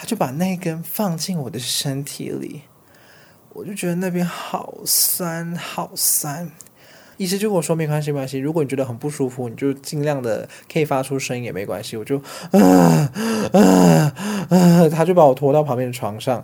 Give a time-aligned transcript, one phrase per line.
[0.00, 2.62] 他就把那根放进我的身体里，
[3.50, 6.50] 我就觉得那边好酸，好酸。
[7.18, 8.38] 医生就跟我说：“没关系，没关系。
[8.38, 12.16] 如果你觉得很不舒服，你就尽量的可以发出声音也没关系。”我就
[12.52, 13.12] 啊
[13.52, 14.14] 啊
[14.48, 14.88] 啊！
[14.88, 16.42] 他就把我拖到旁边的床上。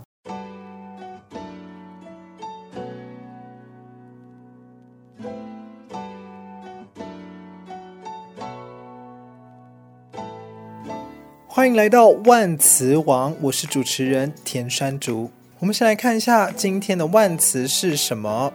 [11.67, 15.29] 欢迎来到万词王，我是主持人田山竹。
[15.59, 18.53] 我们先来看一下今天的万词是什么。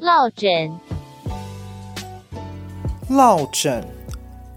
[0.00, 0.72] 落枕，
[3.10, 3.84] 落枕，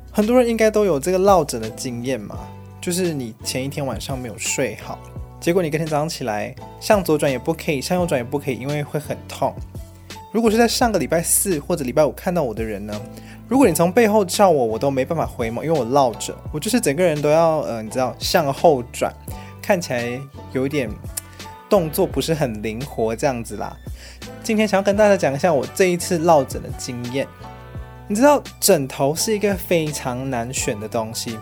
[0.09, 2.39] 很多人应该都有这个落枕的经验嘛，
[2.79, 4.97] 就是你前一天晚上没有睡好，
[5.41, 9.53] 结果你隔天早上起来，向左转也不可以，向右转也不可以，因为会很痛。
[10.31, 12.97] 如果是在上个礼拜四或者礼拜五看到我的人呢，
[13.51, 19.13] 如果你从背后叫我，我都没办法回眸，因为我落枕，我就是整个人都要，呃，你知道，向后转，
[19.61, 20.17] 看起来
[20.53, 20.89] 有点
[21.69, 23.75] 动作不是很灵活这样子啦。
[24.41, 27.27] 今天想要跟大家讲一下我这一次落枕的经验。
[28.07, 31.37] 你知道枕头是一个非常难选的东西，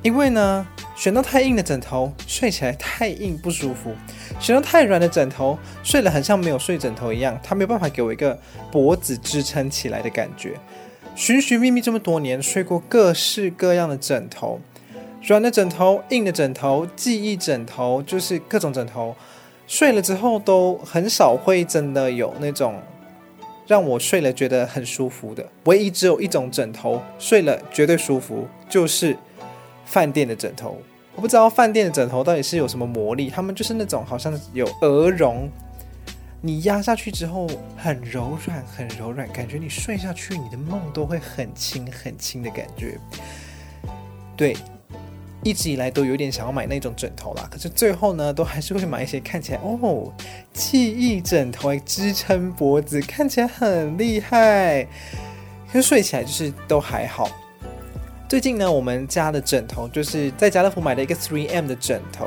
[0.00, 3.92] 因为呢，选到太硬的枕头睡起来太硬不舒服，
[4.38, 8.38] 选到太软的枕头睡了很像没有睡枕头一样，它没有办法给我一个
[8.72, 10.58] 脖子支撑起来的感觉。
[11.20, 14.58] 寻寻觅觅这么多年，睡过各式各样的枕头，
[15.22, 19.14] 软的枕头、硬的枕头、记忆枕头，就是各种枕头。
[19.66, 22.80] 睡了之后都很少会真的有那种
[23.66, 29.14] 让我睡了觉得很舒服的，唯一只有一种枕头睡了绝对舒服，就是
[29.84, 30.78] 饭店的枕头。
[31.14, 35.46] 我不知道饭店的枕头到底是有什么魔力，他们就是那种好像有鹅绒，
[36.40, 37.46] 你压下去之后
[37.76, 42.98] 很柔软，很柔软，感觉你睡下去你的梦都会很轻很轻的感觉，
[44.36, 44.56] 对。
[45.42, 50.12] 一直以来都有点想要买那种枕头啦，可是最后呢，都还是会买一些看起来哦，
[50.52, 54.84] 记忆枕头来支撑脖子，看起来很厉害，
[55.72, 57.26] 可是睡起来就是都还好。
[58.28, 62.26] 最近呢，我们家的枕头就是在家乐福买了一个 3M 的枕头，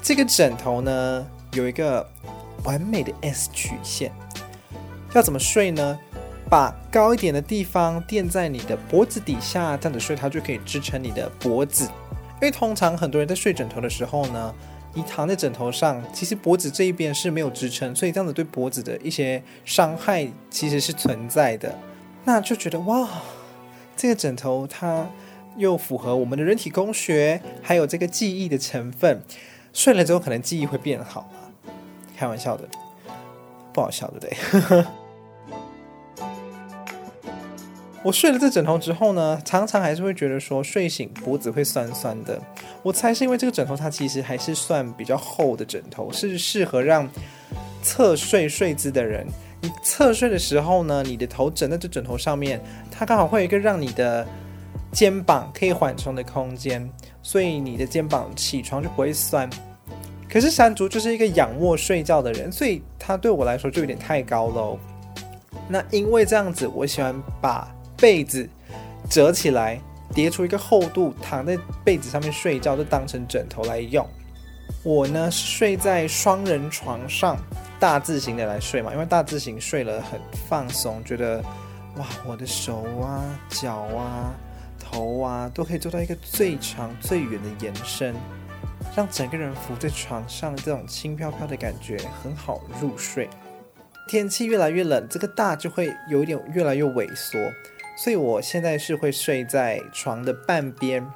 [0.00, 2.08] 这个枕头呢有一个
[2.64, 4.12] 完美的 S 曲线，
[5.14, 5.98] 要怎么睡呢？
[6.50, 11.84] 把高一点的地方垫在你的脖子底下，这样子睡，它就可以支撑你的脖子。
[11.84, 14.54] 因为通常很多人在睡枕头的时候呢，
[14.92, 21.74] 你躺在枕头上，其实脖子这一边是没有支撑，所以这样子对脖子的一些伤害其实是存在的。
[22.24, 23.08] 那就觉得哇，
[23.96, 25.06] 这个枕头它
[25.56, 29.22] 又符合我们的人体工学，还有这个记忆的成分，
[29.72, 31.30] 睡了之后可能记忆会变好。
[32.22, 32.68] 开玩笑的，
[33.72, 34.84] 不好笑对不对？
[38.04, 42.40] 我睡了这枕头之后呢，常常还是会觉得说睡醒脖子会酸酸的。
[42.84, 47.08] 我猜是因为这个枕头它其实还是算比较厚的枕头，是适合让
[47.82, 49.26] 侧睡睡姿的人。
[49.60, 54.24] 你侧睡的时候呢，你的头枕在这枕头上面，它刚好会有一个让你的
[54.92, 56.88] 肩膀可以缓冲的空间，
[57.20, 59.50] 所以你的肩膀起床就不会酸。
[60.32, 64.78] 可是山竹就是一个仰卧睡觉的人，所以他对我来说就有点太高喽。
[65.68, 68.48] 那因为这样子，我喜欢把被子
[69.10, 69.78] 折起来，
[70.14, 74.08] 叠出一个厚度，躺在被子上面睡觉，就当成枕头来用。
[74.82, 77.36] 我呢睡在双人床上，
[77.78, 80.18] 大字型的来睡嘛，因为大字型睡了很
[80.48, 81.44] 放松，觉得
[81.98, 84.34] 哇，我的手啊、脚啊、
[84.80, 88.14] 头啊都可以做到一个最长最远的延伸，
[88.94, 93.28] 让整个人浮在床上，这种轻飘飘的感觉很好入睡。
[94.06, 97.38] 天气越来越冷，这个大就会有点越来越萎缩。
[97.96, 101.06] 所以我现在是会睡在床的半边，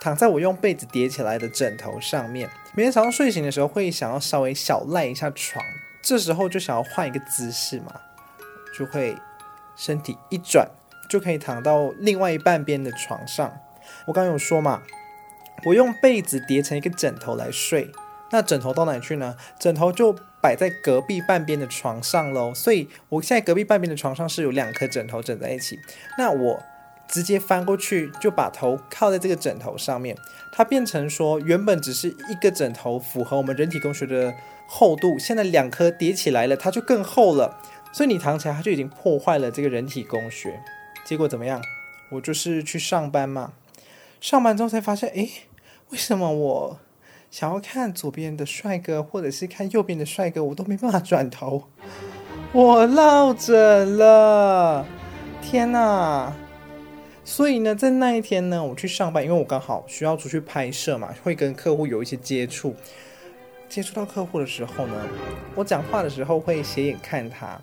[0.00, 2.48] 躺在我用被子叠起来的枕头上面。
[2.74, 5.64] 每天早上睡醒的时候，会想要稍微小赖一下床，
[6.02, 8.00] 这时候就想要换一个姿势嘛，
[8.76, 9.16] 就会
[9.74, 10.68] 身体一转，
[11.08, 13.52] 就可以躺到另外一半边的床上。
[14.06, 14.82] 我刚刚有说嘛，
[15.64, 17.90] 我用被子叠成一个枕头来睡。
[18.32, 19.36] 那枕头到哪去呢？
[19.58, 22.54] 枕头就摆在隔壁半边的床上喽。
[22.54, 25.78] 所以我现在隔壁半边的床上是有两颗枕头枕在一起。
[26.16, 26.62] 那我
[27.08, 30.16] 直接翻过去，就把头靠在这个枕头上面，
[30.52, 34.32] 它变成说原本只是一个枕头符合我们人体工学的
[34.68, 37.60] 厚度，现在两颗叠起来了，它就更厚了。
[37.92, 40.60] 所以你躺起来，它就已经破坏了这个人体工学。
[41.04, 41.60] 结果怎么样？
[42.10, 43.52] 我就是去上班嘛，
[44.20, 45.28] 上班之后才发现，诶，
[45.90, 46.80] 为什么我？
[47.30, 51.62] 想要看左边的帅哥，或者是看右边的帅哥，我都没办法转头。
[52.52, 54.84] 我落枕了，
[55.40, 56.32] 天哪！
[57.24, 62.74] 所以呢，在那一天呢，我去上班，因为我刚好需要出去拍摄嘛，会跟客户有一些接触。
[63.68, 65.06] 接触到客户的时候呢，
[65.54, 67.60] 我讲话的时候会斜眼看他，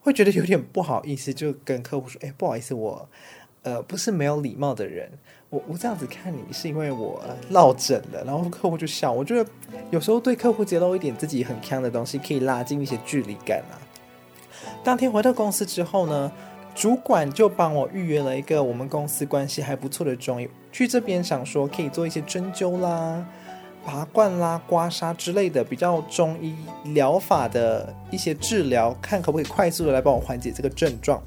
[0.00, 3.08] 会觉得有点不好意思，就跟客户说：“哎，不好意思，我
[3.62, 5.12] 呃不是没有礼貌的人，
[5.50, 9.12] 我我这样子看你是因为我落枕了。”然后客户就笑。
[9.12, 9.50] 我觉得
[9.90, 13.74] 有时候对客户揭露一点自己很强的东西，可以拉近一些距离感啊。
[14.82, 16.30] 当天回到公司之后呢，
[16.74, 23.26] 主管就帮我预约了一个我们公司关系还不错的中医，去这边想说可以做一些针灸啦、
[23.84, 26.54] 拔罐啦、刮痧之类的比较中医
[26.92, 31.20] 疗法的一些治疗，看可不可以快速的来帮我缓解这个症状。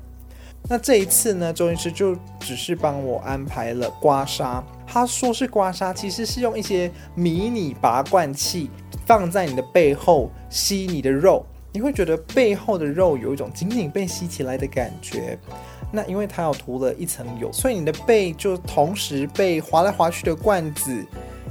[0.69, 8.69] 那这一次呢，周医师就只是帮我安排了刮痧，他说是刮痧，其实是用一些迷你拔罐器
[9.05, 11.45] 放在你的背后吸你的肉。
[11.73, 15.37] 你会觉得背后的肉有一种紧紧被吸起来的感觉，
[15.91, 21.05] 那因为它有涂了一层油，所以你的背就同时被划来划去的罐子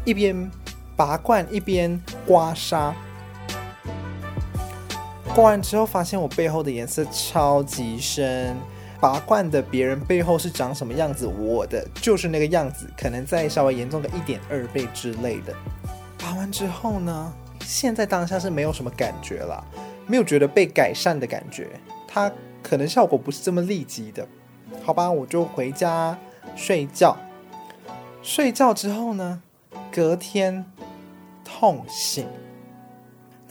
[0.05, 0.51] 一边
[0.97, 2.93] 拔罐一边刮痧。
[5.35, 8.57] 刮完之后发现我背后的颜色超级深，
[9.03, 15.53] 拔罐的别人背后是长什么样子，我的就是那个样子，可能再稍微严重个一点二倍之类的。
[16.17, 17.35] 拔完之后呢，
[17.65, 19.65] 现在当下是没有什么感觉了。
[20.07, 21.69] 没有觉得被改善的感觉，
[22.07, 22.31] 它
[22.63, 24.25] 可能效果不是这么立即的，
[24.85, 26.17] 好吧，我就回家
[26.55, 27.17] 睡觉。
[28.23, 29.43] 睡觉之后呢，
[29.91, 30.65] 隔天
[31.45, 32.27] 痛醒，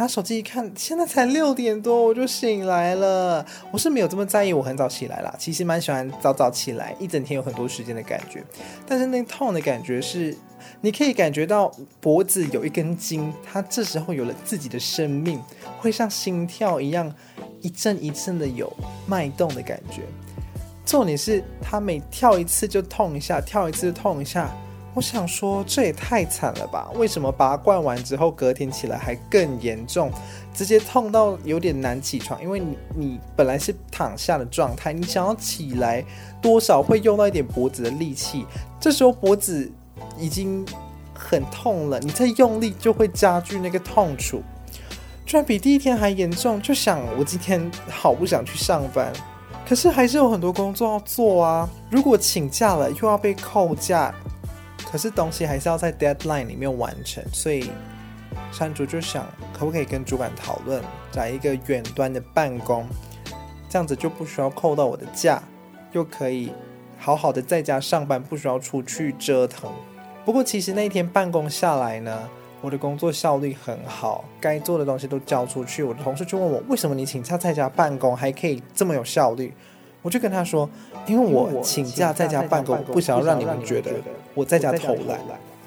[0.01, 3.45] 拿手机一看，现在才六点多，我就醒来了。
[3.69, 8.44] 我是没有这么在意，我很早起来啦，其实蛮喜欢早早起来，一整天有很多时间的感觉。
[8.88, 10.36] 但是那痛的感觉是，
[10.81, 15.39] 你可以感觉到脖子有一根筋，它这时候有了自己的生命。
[15.80, 17.13] 会像心跳一样
[17.62, 18.71] 一阵一阵的有
[19.06, 20.01] 脉动的感觉。
[20.83, 24.51] 重点是他每跳一次就痛一下，跳一次痛一下。
[24.93, 26.89] 我想说这也太惨了吧？
[26.95, 30.11] 为什么拔罐完之后隔天起来还更严重，
[30.53, 32.41] 直接痛到有点难起床？
[32.43, 36.03] 因为你你本来是躺下的状态，你想要起来
[36.41, 38.45] 多少会用到一点脖子的力气，
[38.81, 39.71] 这时候脖子
[40.17, 40.65] 已经
[41.13, 44.41] 很痛了，你再用力就会加剧那个痛楚。
[45.25, 49.13] 居然比第一天还严重，就想我今天好不想去上班，
[49.65, 51.69] 可是还是有很多工作要做啊。
[51.89, 54.13] 如果请假了又要被扣假，
[54.89, 57.69] 可是东西还是要在 deadline 里面完成，所以
[58.51, 60.81] 山竹就想可不可以跟主管讨论，
[61.12, 62.88] 找一个远端的办公，
[63.69, 65.44] 这样子就不需要扣到我的假，
[65.92, 66.51] 又可以
[66.98, 69.69] 好好的在家上班，不需要出去折腾。
[70.24, 72.30] 不过其实那一天办公下来呢。
[72.63, 75.81] 我的工作效率很好，该做的东西都交出去。
[75.81, 79.51] 我的同事就问我，为什么你请假在家办公还可以这么有效率？
[80.01, 80.69] 我就跟他说，
[81.06, 83.92] 因为我请假在家办公，不想要让你们觉得
[84.33, 85.19] 我在家偷懒。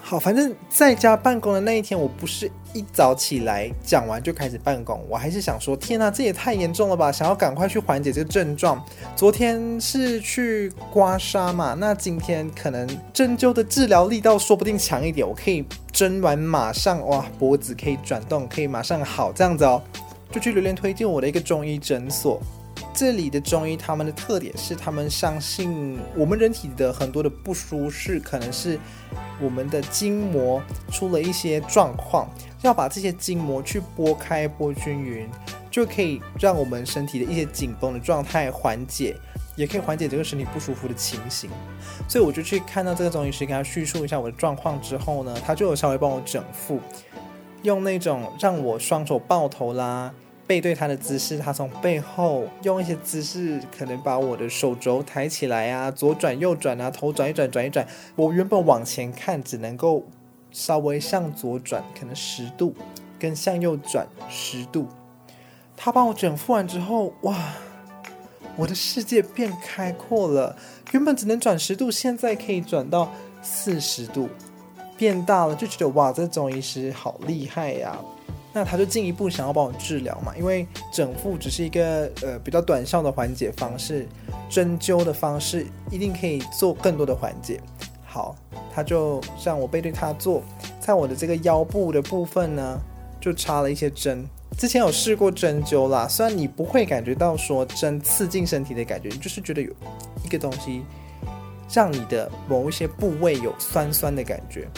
[0.07, 7.11] 好，反正在家办公的那一天，我不是一早起来讲完就开始办公，我还是想说，天哪，这也太严重了吧！
[7.11, 8.85] 想要赶快去缓解这个症状。
[9.17, 19.81] 昨天是去刮痧嘛，那今天可能针灸的治疗力道说不定强一点，我可以针完马上哇，脖子可以转动，可以马上好这样子哦，
[20.31, 22.39] 就去留言推荐我的一个中医诊所。
[22.95, 28.79] 这里的中医，他们的特点是，他们相信我们人体的很多的不舒适，可能是
[29.43, 30.63] 我们的筋膜
[30.93, 32.29] 出了一些状况，
[32.63, 35.29] 要把这些筋膜去拨开、拨均匀，
[35.73, 39.17] 就可以让我们身体的一些紧绷的状态缓解，
[39.57, 41.51] 也可以缓解这个身体不舒服的情形。
[42.09, 46.79] 所以我就去看到这个中医师，跟他叙述一下我的状况之后呢，他就有稍微帮我整复，
[47.63, 50.15] 用那种让我双手抱头啦。
[50.47, 57.87] 背对他的姿势，他从背后用一些姿势，可能把我的手肘抬起来啊，左转右转啊，头转一转，转一转。
[58.15, 60.05] 我原本往前看只能够
[60.53, 62.75] 稍微向左转，可能十度，
[63.19, 64.87] 跟向右转十度。
[65.77, 67.37] 他帮我整复完之后，哇，
[68.57, 70.57] 我的世界变开阔了。
[70.93, 73.11] 原本只能转十度，现在可以转到
[73.43, 74.29] 四十度，
[74.97, 77.99] 变大了，就觉得哇，这中医师好厉害呀。
[78.57, 84.07] 那他就进一步想要帮我治疗嘛，因为整复只是一个呃比较短效的缓解方式，
[84.49, 87.61] 针灸的方式一定可以做更多的缓解。
[88.05, 88.37] 好，
[88.73, 90.41] 他就让我背对他做，
[90.79, 92.79] 在我的这个腰部的部分呢，
[93.21, 94.25] 就插了一些针。
[94.57, 99.73] 之前有试过针灸啦，虽然你不会感觉到说针刺进身体的感觉，你就是觉得有
[100.25, 100.85] 一个东西
[101.73, 104.69] 让你的某一些部位有酸酸的感觉。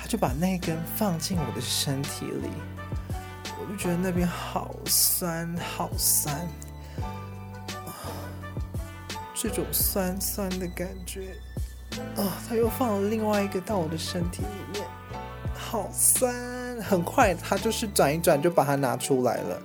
[0.00, 2.48] 他就把那根放进我的身体里。
[3.60, 6.48] 我就觉得那边好酸，好酸。
[9.34, 11.34] 这种酸酸的感觉
[12.16, 14.86] 啊，他又放了另外一个到我的身体里面，
[15.54, 16.80] 好酸！
[16.82, 19.62] 很快他就是转一转就把它拿出来了，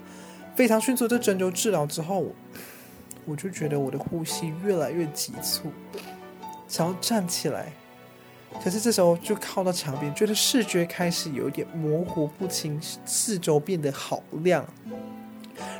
[0.55, 2.25] 非常迅速的针灸治疗之后，
[3.25, 5.71] 我就觉得我的呼吸越来越急促，
[6.67, 7.73] 想要站起来，
[8.63, 14.65] 可是这时候就靠到墙边，觉得视觉开始有点模糊不清，四周变得好亮，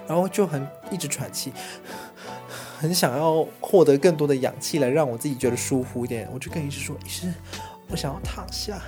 [0.08, 1.52] 然后就很一直喘气。
[2.78, 7.34] 很想要获得更多的氧气来让我自己觉得舒服一点，我就跟医师说：“医师，
[7.90, 8.80] 我想要躺下。”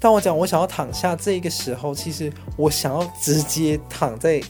[0.00, 4.42] 当我讲我想要躺下这个时候，其实我想要直接躺在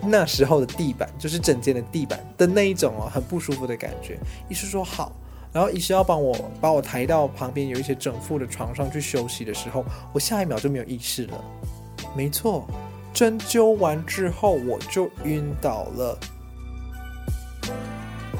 [0.00, 4.18] 那时候的地板，就是整间的地板的那一种哦，很不舒服的感觉。
[4.48, 5.12] 医师说好，
[5.54, 11.44] 然后医师要帮我把我抬到旁边有一些整副的床上去休息的时候，我下一秒就没有意识了。
[12.16, 12.66] 没错，
[13.12, 16.18] 针灸完之后我就晕倒了。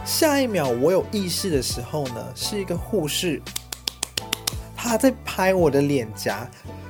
[0.05, 3.41] 下一秒，我有意识的时候呢，是一个护士，
[4.77, 6.47] 他在拍我的脸颊，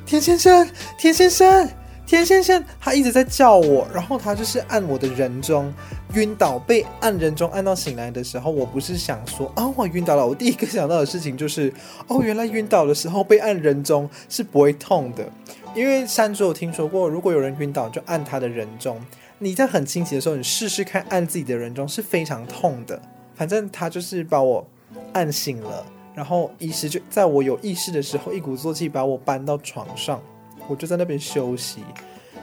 [0.06, 0.66] 田先生，
[0.98, 1.68] 田先生，
[2.06, 5.70] 田先生，他一直在叫我，然后他就是按我的人中，
[6.14, 11.72] 晕倒被按人中按到醒来的时候，我不是想说啊，我晕倒了，我第一个想到的事情就是，
[12.08, 15.28] 哦，原来晕倒的时候被按人中是不会痛的，
[15.74, 19.00] 因为山竹有听说过，如果有人晕倒就按他的人中。
[19.40, 23.00] 你在很清醒的时候，你试试看按自己的人中是非常痛的。
[23.34, 24.64] 反正他就是把我
[25.12, 30.22] 按醒了，然后医师就在我有意识的时候，一鼓作气把我搬到床上，
[30.68, 31.82] 我就在那边休息。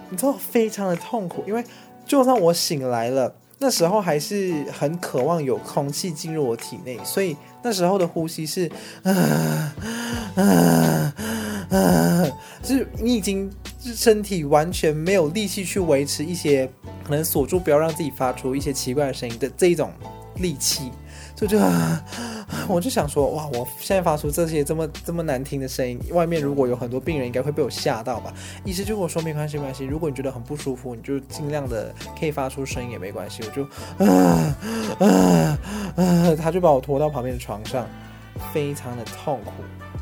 [0.09, 1.63] 你知道非常的痛苦，因为
[2.05, 8.69] 就算我醒来了，那时候还是很渴望有空气进入我体内，所以那时候的呼吸是
[9.03, 9.13] 啊
[10.35, 11.13] 啊
[11.69, 12.27] 啊，
[12.63, 13.49] 是你已经
[13.79, 16.67] 身体完全没有力气去维持一些。
[17.03, 19.91] 可能锁住，不要让自己发出一些奇怪的声音的这一种
[20.35, 20.91] 力气，
[21.41, 21.59] 就这
[22.69, 28.31] 我就想说，哇，我现在发出这些这么这么难听的声音，外面如果有很多病人，应该会被我吓到吧？
[28.63, 33.41] 医生就跟我说，没关系，没关系，如果你觉得很不舒服，你就尽量的可以发出声音也没关系。
[33.43, 33.63] 我就
[34.05, 34.55] 啊
[34.99, 35.59] 啊
[35.95, 37.87] 啊， 他就把我拖到旁边的床上，
[38.53, 39.51] 非常的痛苦。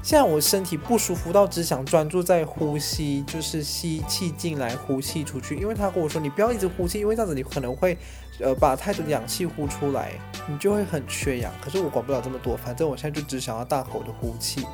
[0.02, 5.56] 现在我身体不舒服到只想专注在呼吸，就是吸气进来，呼气出去。
[5.56, 7.98] 因为他跟我说，你不要一直呼气，因为这样子你可能会，
[8.40, 10.14] 呃，把太多氧气呼出来，
[10.48, 11.52] 你就会很缺氧。
[11.62, 14.66] 可是我管不了这么多，反正我现在就只想要大口的呼气，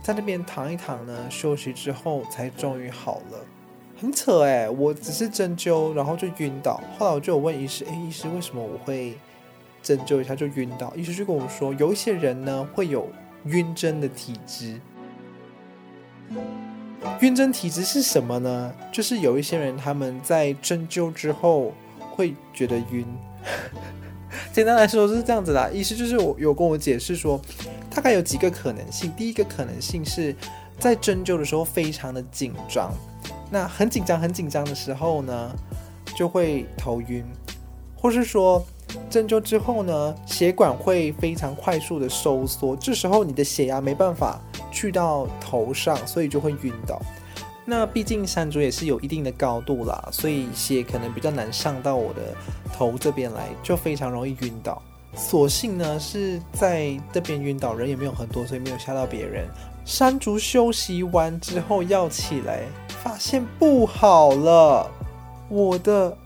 [0.00, 3.44] 在那边躺一躺呢，休息之后才终于好了。
[4.00, 6.80] 很扯哎，我只是针灸，然后就晕倒。
[6.96, 9.18] 后来我就有问医师，哎，医师为什么我会
[9.82, 10.94] 针灸一下就晕倒？
[10.94, 13.06] 医师就跟我说，有一些人呢会有。
[13.48, 14.80] 晕针的体质，
[17.20, 18.72] 晕针体质是什么呢？
[18.92, 23.06] 就是有一些人他们在针灸之后会觉得晕。
[24.52, 27.40] 简单来说是这样子啦，意思就是我有跟我解释说，
[27.90, 29.12] 大概有几个可能性。
[29.16, 30.34] 第一个可能性是
[30.78, 32.92] 在针灸的时候非常的紧张，
[33.50, 35.56] 那很紧张很紧张的时候呢，
[36.16, 37.24] 就会头晕，
[37.96, 38.64] 或是说。
[39.10, 44.40] 针灸之后呢，血管会非常快速的收缩，这时候你的血压没办法
[44.70, 47.00] 去到头上，所以就会晕倒。
[47.64, 52.34] 那毕竟山竹也是有一定的高度啦，所以血可能比较难上到我的
[52.72, 54.80] 头这边来，就非常容易晕倒。
[55.14, 59.46] 所幸呢是在这边晕倒，人也没有很多，所以没有吓到别人。
[59.84, 62.62] 山竹休息完之后要起来，
[63.02, 64.90] 发现不好了，
[65.48, 66.16] 我的。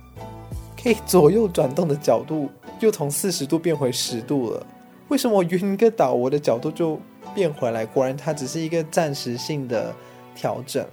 [0.82, 4.66] 可以左右转动的角度又从四十度变回十度了。
[5.08, 6.98] 为什么我晕个倒，我的角度就
[7.34, 7.86] 变回来？
[7.86, 9.94] 果然它只是一个暂时性的
[10.34, 10.84] 调整。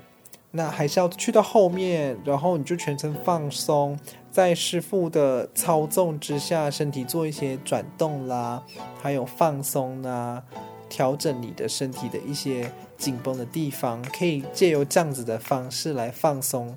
[0.51, 3.97] 那还是要去到后面，然后你就全程放松，
[4.31, 8.61] 在师傅的操纵之下，身体做一些转动啦，
[9.01, 10.43] 还有放松啦，
[10.87, 16.75] 调整你的身体的一些紧绷的地方，可以借由这样子的方式来放松。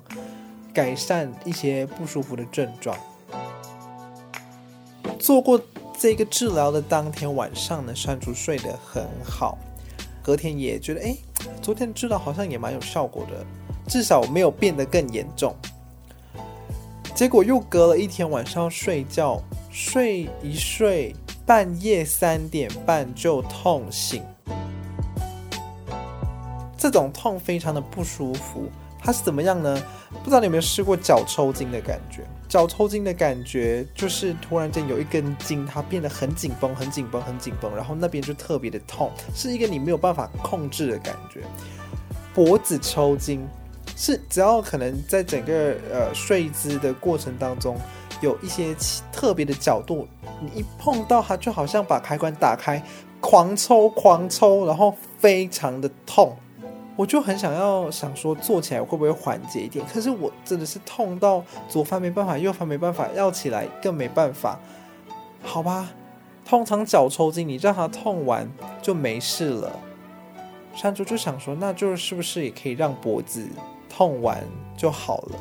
[0.73, 2.97] 改善一些不舒服的症状。
[5.19, 5.61] 做过
[5.97, 9.57] 这个治疗的当天晚上呢，山竹睡得很好，
[10.21, 11.15] 隔天也觉得，哎，
[11.61, 13.45] 昨天治疗好像也蛮有效果的，
[13.87, 15.55] 至少没有变得更严重。
[17.15, 19.39] 结果又隔了一天晚上睡觉，
[19.69, 21.15] 睡一睡，
[21.45, 24.23] 半夜三点半就痛醒，
[26.75, 28.67] 这种痛非常的不舒服。
[29.03, 29.77] 它是怎么样呢？
[30.23, 32.23] 不知道你有没有试过脚抽筋的感觉？
[32.47, 41.41] 脚抽筋的感觉就是突然间有一根筋，它变得很紧绷、很紧绷、很紧绷，然后那边就特别的痛，是一个你没有办法控制的感觉。
[42.33, 43.45] 脖子抽筋
[43.97, 47.75] 是只要可能在整个呃睡姿的过程当中，
[48.21, 48.75] 有一些
[49.11, 50.07] 特别的角度，
[50.39, 52.81] 你一碰到它，就好像把开关打开，
[53.19, 56.37] 狂抽狂抽，然后非常的痛。
[56.95, 64.59] 我就很想要想说做起来会不会缓解一点，可是我真的是痛到左翻没办法，右翻没办法，要起来更没办法。
[65.41, 65.89] 好吧，
[66.45, 68.47] 通常脚抽筋，你让它痛完
[68.81, 69.71] 就没事了。
[70.75, 73.47] 山竹就想说，那就是不是也可以让脖子
[73.89, 74.43] 痛完
[74.77, 75.39] 就好了？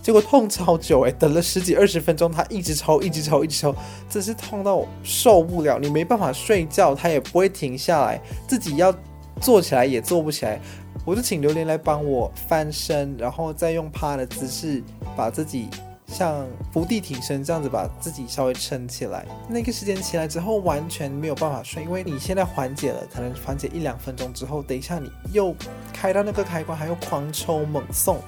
[0.00, 3.74] 结果痛超久哎，等了十几二十分钟，他一直抽，一直抽，一直抽，
[4.08, 5.78] 真是痛到受不了。
[5.80, 8.94] 你没办法睡觉，他也不会停下来，自己要。
[9.38, 10.60] 坐起来也坐不起来，
[11.04, 14.82] 我就请榴莲来帮我翻身，然后再用趴的姿势
[15.16, 15.68] 把自己
[16.06, 19.26] 像伏地挺身这样子把自己稍微撑起来。
[19.48, 25.54] 那个时间起来之后完全没有办法睡，因为你现在缓解了，可能缓解一两分钟之后，等一下你又
[25.92, 28.18] 开到那个开关，还要狂抽猛送，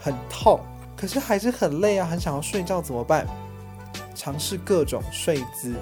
[0.00, 0.60] 很痛，
[0.96, 3.26] 可是还是很累啊，很想要睡觉怎么办？
[4.14, 5.74] 尝试各种睡姿。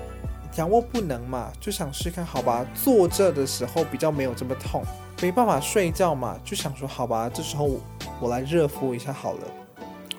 [0.57, 2.65] 仰卧不能嘛，就想试看好吧。
[2.75, 4.83] 坐着的时候比较没有这么痛，
[5.21, 7.69] 没办法睡觉嘛，就想说好吧，这时候
[8.21, 9.41] 我来热敷一下好了。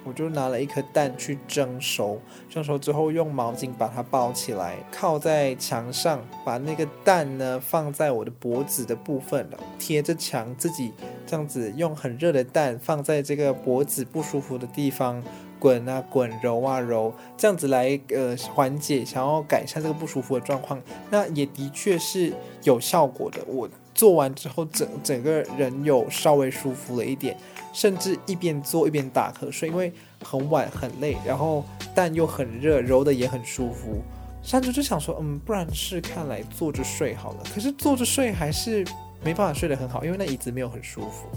[0.08, 10.94] 我就拿了一颗蛋去蒸熟，蒸熟之后用毛巾把它包起来，靠在墙上，把那个蛋呢放在我的脖子的部分了，贴着墙，自己
[11.26, 15.24] 这样子用很热的蛋放在这个脖子不舒服的地方。
[15.60, 22.34] 滚啊滚，揉啊揉，这样子来呃缓解，想要改善这个不舒服的状况，那也的确是
[22.64, 23.40] 有效果的。
[23.48, 27.38] 我做完之后，整整个人有稍微舒服了一点，
[27.74, 29.92] 甚至一边做一边打瞌睡，因为
[30.24, 34.02] 很晚很累，然后但又很热，揉的也很舒服。
[34.44, 37.38] 山竹就想说，嗯，不然试看来坐着睡好了。
[37.54, 38.86] 可是坐着睡还是
[39.24, 41.28] 没办法睡得很好，因为那椅子没有很舒服。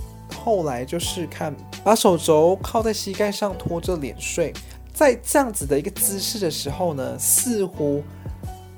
[0.49, 4.51] 后来就是看，把手肘靠在膝盖上，托着脸睡，
[4.95, 8.03] 在这样子的一个姿势的时候呢，似乎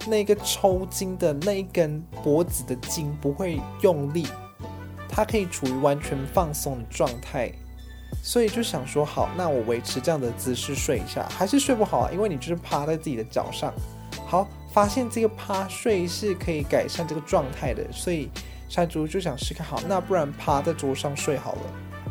[0.08, 4.26] 那个抽筋的那一根脖子的筋不会用力，
[5.08, 7.52] 它可以处于完全放松的状态，
[8.20, 13.72] 所以就想说，好，那我维持这样的姿势睡一下，还是睡不好啊，因为你就是趴在自己的脚上。
[14.26, 18.28] 好，发现这个趴睡是可以改善这个状态的，所以。
[18.70, 21.60] 山竹就想试看好，那不然趴在桌上睡好了。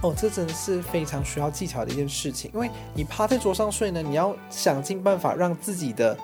[0.02, 6.18] 哦，这真的是非常需要技巧的一件事情，因为你趴在桌上睡呢，你要想尽办法让自己的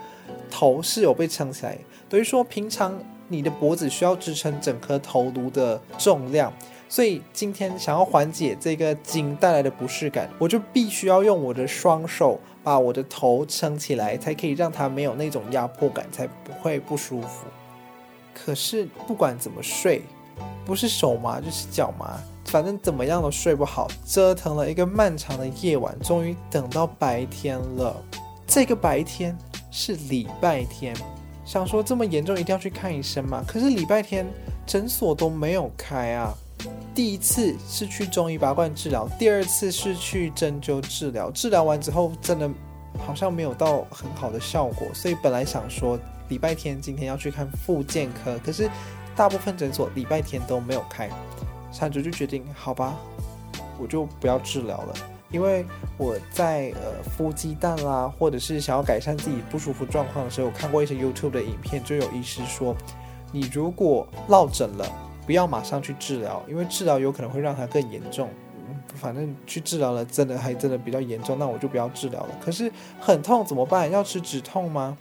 [0.51, 1.77] 头是有被撑起来。
[2.09, 2.97] 等于说，平常
[3.29, 6.51] 你的脖子需要支撑整颗头颅的重量，
[6.89, 17.45] 所以今天想要缓解这个筋带来的不适感，我就必须要用我的双手把我的头撑起来，才可以让它没有那种压迫感，才不会不舒服。
[18.33, 20.01] 可是不管怎么睡。
[20.65, 27.95] 不是手麻就是脚麻，反正怎么样都睡不好，折腾了一个漫长的夜晚，终于等到白天了。
[28.47, 29.37] 这个白天
[29.69, 30.95] 是礼拜天，
[31.45, 34.25] 想说这么严重一定要去看医生嘛，可是礼拜天
[34.65, 36.33] 诊所都没有开啊。
[36.95, 42.49] 第一次是去中医拔罐治疗，第二次是去针灸治疗，治疗完之后真的
[43.05, 48.67] 好像没有到很好的效果，所以本来想说礼拜天今天要去看复健科，可是。
[49.15, 51.09] 大部分诊所礼拜天都没有开，
[51.71, 52.95] 山竹就决定好吧，
[53.79, 54.93] 我就不要治疗了，
[55.31, 55.65] 因为
[55.97, 62.75] 我在呃孵鸡蛋啦，或者是想要改善自己不舒服状况的时候，我看过一些 YouTube 的影片，就有医师说，
[63.31, 64.85] 你如果落枕了，
[65.25, 68.29] 不要马上去治疗，因为治疗有可能会让它更严重。
[68.95, 72.29] 反正去治疗了，真的还真的比较严重，那我就不要治疗了。
[72.41, 73.91] 可是很痛怎么办？
[73.91, 74.97] 要吃止痛吗？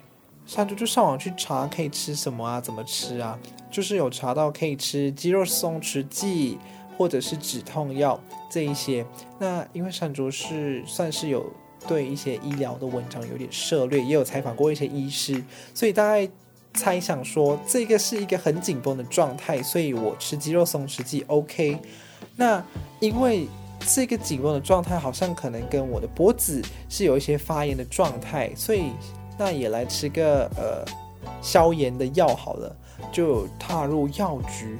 [0.47, 3.39] 山竹就上网去查可以吃什么啊，怎么吃啊？
[3.75, 6.57] 就是有查到可以吃肌肉松弛剂
[6.97, 9.05] 或者是止痛药这一些。
[9.41, 11.45] 那因为山竹是算是有
[11.89, 15.43] 对一些医疗的文章有点涉猎，也有采访过一些医师，
[15.75, 16.29] 所以大概
[16.75, 21.77] 猜想说这个是一个很紧绷的状态，所以我吃肌肉松弛剂 OK。
[22.37, 22.65] 那
[23.01, 23.49] 因为
[23.93, 28.93] 这个紧绷的状态好像可能跟我的脖子是有一些发炎的状态，所以。
[29.37, 30.85] 那也来吃个呃
[31.43, 32.77] 消炎的药好了，
[33.15, 34.77] 就踏入药局，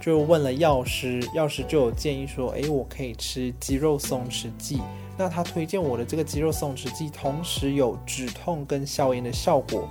[0.00, 4.80] 就问了药师，药师就有建议说，诶，我可以吃肌肉松弛剂。
[5.18, 9.86] 那他推荐我的这个肌肉松弛剂，同时有止痛跟消炎的效果，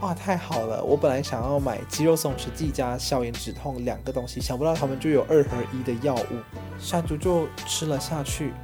[0.00, 0.82] 哇，太好了！
[0.84, 8.54] 我本来想要买肌肉松弛剂加消炎止痛两个东西，想不到他们就有二合一的药物，山竹就吃了下去，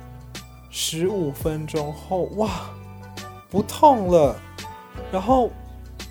[0.71, 2.71] 十五分钟后，哇，
[3.51, 4.37] 不痛了。
[5.11, 5.51] 然后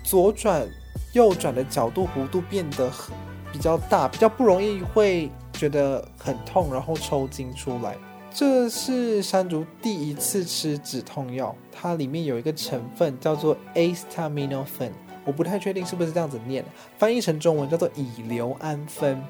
[0.04, 0.68] 左转、
[1.12, 3.14] 右转的角度弧度变得很
[3.52, 7.96] 比较大，比较不容易会觉得很痛，然后抽筋出来。
[8.34, 14.90] 这是山竹第一次吃止痛药，它里面有一个成分叫做 acetaminophen，
[15.26, 16.64] 我不太确定是不是这样子念，
[16.96, 19.22] 翻译成中文叫做乙硫胺酚，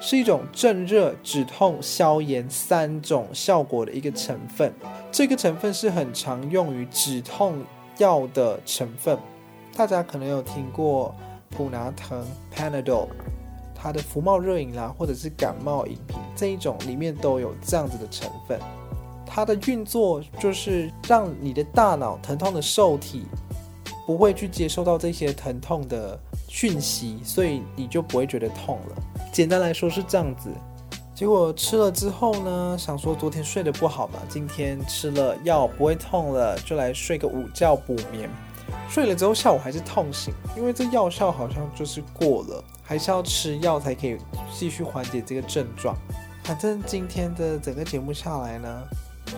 [0.00, 4.70] 是一种镇热、止痛、消炎三种效果的一个成分。
[5.10, 7.64] 这个成分是很常用于止痛
[7.96, 9.18] 药的成分，
[9.74, 11.14] 大家可能有听过
[11.50, 13.08] 普拿疼 （Panadol）。
[13.74, 18.56] 它的服冒热饮啦，或者是感冒饮品这一种里面都有这样子的成分。
[19.26, 23.24] 它的运作就是让你的大脑疼痛的受体
[24.06, 29.02] 不会去接收到这些疼痛的讯息，所以你就不会觉得痛了。
[29.32, 30.50] 简单来说是这样子。
[31.14, 38.30] 结果吃了之后呢，想说昨天睡得不好嘛，今天吃了药不会痛了，就来睡个午觉补眠。
[38.92, 42.62] 睡了之后下午还是痛醒，因为这药效好像就是过了。
[42.82, 44.18] 还是要吃药才可以
[44.52, 45.96] 继续缓解这个症状。
[46.44, 48.82] 反正今天的整个节目下来呢，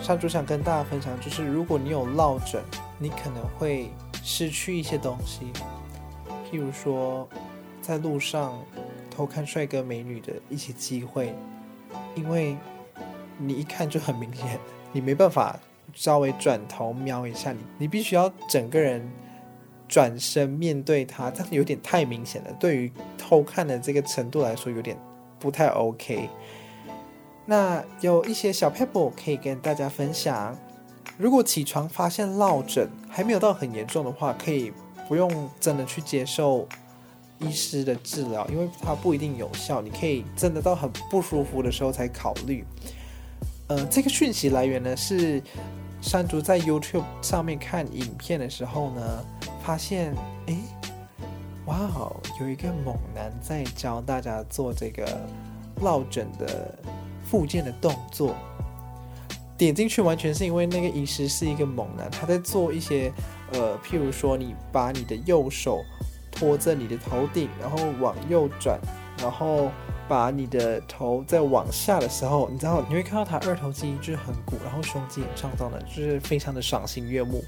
[0.01, 2.61] 山竹想跟大家分享，就是如果你有落枕，
[2.99, 3.89] 你可能会
[4.21, 5.53] 失去一些东西，
[6.51, 7.25] 譬如说
[7.81, 8.61] 在路上
[9.09, 11.33] 偷看帅哥美女的一些机会，
[12.13, 12.57] 因为
[13.37, 14.59] 你一看就很明显，
[14.91, 15.57] 你没办法
[15.93, 19.09] 稍微转头瞄一下你，你必须要整个人。
[19.87, 22.51] 转身面对他，这样有点太明显了。
[22.59, 24.97] 对于偷看的这个程度来说，有点
[25.39, 26.29] 不太 OK。
[27.45, 30.57] 那有一些小 pebble 可以跟大家分享。
[31.17, 34.73] 如果起床发现落枕还没有到很严重的话，可以
[35.07, 36.67] 不用真的去接受
[37.39, 39.81] 医师的治疗，因为它不一定有效。
[39.81, 42.65] 你可以真的到很不舒服的时候才考虑。
[43.67, 45.41] 呃，这个讯息来源呢是
[46.01, 49.23] 山竹在 YouTube 上面看影片的时候呢。
[49.65, 50.13] 发现，
[50.45, 50.55] 哎，
[51.65, 55.03] 哇哦，有一个猛男在教大家做这个
[55.81, 56.71] 落枕的
[57.23, 58.35] 复健的动作。
[59.57, 63.11] 点进去完全是因为那个医师是一个猛男，他在做一些，
[63.53, 65.83] 呃，譬如说你把你的右手
[66.29, 68.79] 托着你的头顶，然后往右转，
[69.17, 69.71] 然后
[70.07, 77.43] 把你的头再往下的时候，你知道你会看到他二头肌就是很鼓，然后胸肌也胀胀的，就是非常的赏心悦目。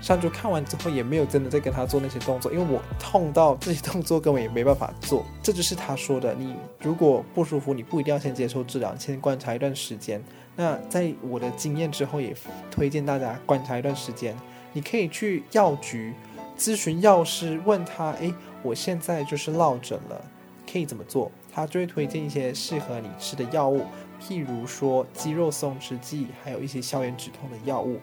[0.00, 5.24] 山竹看完之后也没有真的在跟他做那些动作，因为我痛到这些动作根本也没办法做。
[5.42, 10.22] 这就是他说的，你如果不舒服，你不一定要先接受治疗，先观察一段时间。
[10.54, 12.34] 那在我的经验之后，也
[12.70, 14.36] 推荐大家观察一段时间。
[14.72, 16.14] 你可以去药局
[16.56, 18.32] 咨询药师，问他：诶，
[18.62, 20.24] 我现在就是落枕了，
[20.70, 21.30] 可以怎么做？
[21.52, 23.82] 他就会推荐一些适合你吃的药物，
[24.22, 27.98] 譬如说肌肉松弛剂，还有一些消炎止痛的药物。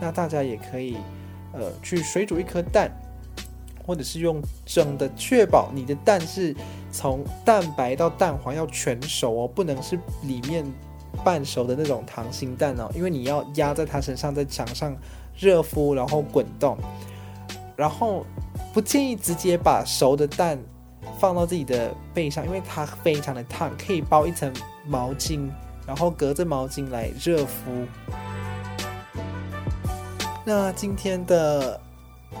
[0.00, 0.96] 那大家也可以。
[1.52, 2.90] 呃，去水煮一颗蛋，
[3.84, 6.54] 或者是用蒸的，确保你的蛋是
[6.92, 10.64] 从蛋白到蛋黄要全熟哦，不能是里面
[11.24, 14.96] 半熟的那种溏心蛋哦，因为你要压在它身上，在墙上
[15.36, 16.78] 热敷，然后滚动，
[17.76, 18.24] 然后
[18.72, 20.58] 不建议直接把熟的蛋
[21.18, 24.52] 放到自己的背上，因为它非常的烫，可以包一层
[24.86, 25.48] 毛巾，
[25.86, 27.86] 然后隔着毛巾来热敷。
[30.44, 31.78] 那今天的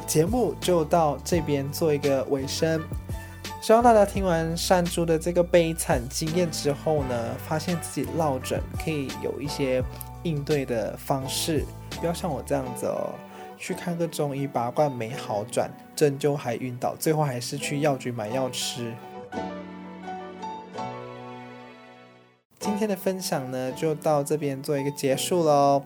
[0.06, 2.82] 节目就到这边做一个尾声，
[3.60, 9.84] 希望大家听完山竹的这个悲惨经验之后呢，发现自己落枕可以有一些
[10.22, 11.64] 应对的方式，
[12.00, 13.12] 不要像我这样子哦，
[13.58, 18.94] 去看个中医拔罐没好转，针灸还晕倒，最后还是去药局买药吃。
[22.58, 25.82] 今天的分享呢，就到这边做一个结束喽。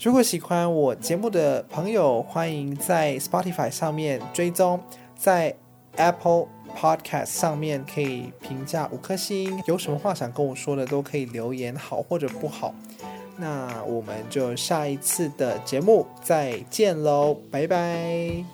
[0.00, 4.78] 如果喜欢我节目的朋友，欢迎在 Spotify 上面追踪，
[5.16, 5.54] 在
[5.96, 9.62] Apple Podcast 上面可以评价五颗星。
[9.66, 12.74] 有什么话想跟我说的，都可以留言，好或者不好。
[13.36, 18.44] 那我们就下一次的节目再见喽，拜拜。